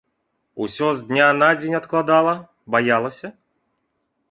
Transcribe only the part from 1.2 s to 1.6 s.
на